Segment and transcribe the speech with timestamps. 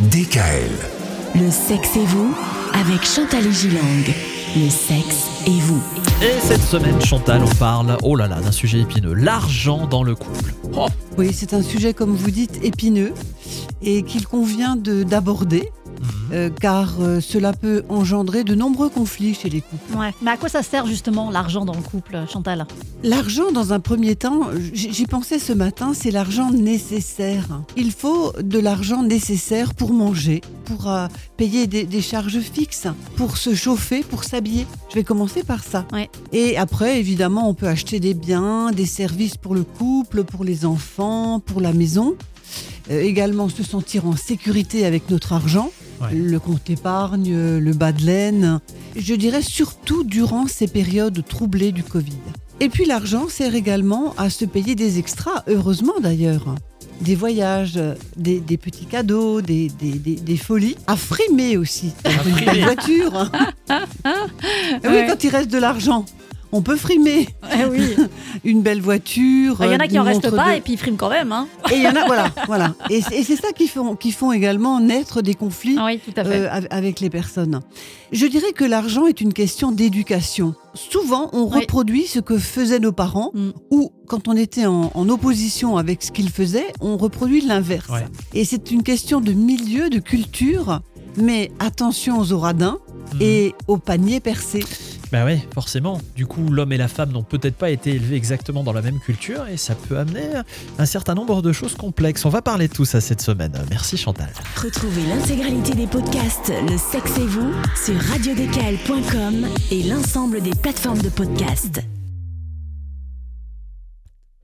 [0.00, 0.70] DKL.
[1.36, 2.34] Le sexe et vous
[2.72, 3.80] avec Chantal et Gilang.
[4.56, 5.80] Le sexe et vous.
[6.20, 10.14] Et cette semaine, Chantal, on parle, oh là là, d'un sujet épineux, l'argent dans le
[10.16, 10.52] couple.
[10.76, 10.86] Oh,
[11.16, 13.12] Oui, c'est un sujet, comme vous dites, épineux
[13.82, 15.70] et qu'il convient de- d'aborder.
[16.32, 19.96] Euh, car euh, cela peut engendrer de nombreux conflits chez les couples.
[19.96, 20.12] Ouais.
[20.22, 22.66] Mais à quoi ça sert justement l'argent dans le couple, Chantal?
[23.02, 27.62] L'argent, dans un premier temps, j'y pensais ce matin, c'est l'argent nécessaire.
[27.76, 31.06] Il faut de l'argent nécessaire pour manger, pour euh,
[31.36, 34.66] payer des, des charges fixes, pour se chauffer, pour s'habiller.
[34.90, 35.86] Je vais commencer par ça.
[35.92, 36.08] Ouais.
[36.32, 40.64] Et après, évidemment, on peut acheter des biens, des services pour le couple, pour les
[40.64, 42.16] enfants, pour la maison.
[42.90, 46.08] Euh, également se sentir en sécurité avec notre argent, Ouais.
[46.12, 48.60] le compte épargne, le bas de laine.
[48.96, 52.12] Je dirais surtout durant ces périodes troublées du Covid.
[52.60, 56.54] Et puis l'argent sert également à se payer des extras, heureusement d'ailleurs.
[57.00, 57.78] Des voyages,
[58.16, 60.76] des, des petits cadeaux, des, des- des- des folies.
[60.86, 61.92] À frimer aussi.
[62.04, 62.62] Une frimer.
[62.62, 63.30] voiture.
[63.68, 63.84] Ah
[64.84, 65.06] Oui, Ouais.
[65.08, 66.04] quand il reste de l'argent,
[66.56, 67.28] on peut frimer.
[67.52, 67.96] Eh oui.
[68.44, 69.56] Une belle voiture.
[69.60, 71.10] Il y en a qui une en restent pas de- et puis ils friment quand
[71.10, 71.32] même.
[71.32, 71.46] Hein.
[71.72, 72.74] Et il y en a, voilà, voilà.
[72.90, 75.98] Et c'est et c'est ça qui font, qui font également naître des conflits Ah oui,
[75.98, 76.30] tout à fait.
[76.40, 77.60] euh, av- avec les personnes.
[78.12, 80.54] Je dirais que l'argent est une question d'éducation.
[80.74, 81.60] Souvent, on Oui.
[81.60, 83.50] reproduit ce que faisaient nos parents, Mm.
[83.70, 87.88] ou quand on était en, en opposition avec ce qu'ils faisaient, on reproduit l'inverse.
[87.88, 88.04] Ouais.
[88.34, 90.80] Et c'est une question de milieu, de culture,
[91.16, 92.78] mais attention aux oradins
[93.14, 93.18] Mhm.
[93.20, 94.64] et aux paniers percés.
[95.14, 96.00] Bah ouais, forcément.
[96.16, 98.98] Du coup, l'homme et la femme n'ont peut-être pas été élevés exactement dans la même
[98.98, 100.22] culture et ça peut amener
[100.76, 102.24] un certain nombre de choses complexes.
[102.24, 103.52] On va parler de tout ça cette semaine.
[103.70, 104.30] Merci Chantal.
[104.56, 111.10] Retrouvez l'intégralité des podcasts Le sexe et vous sur radiodkl.com et l'ensemble des plateformes de
[111.10, 111.93] podcasts.